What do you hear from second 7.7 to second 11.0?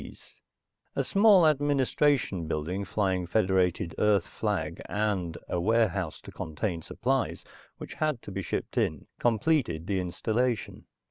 which had to be shipped in, completed the installation.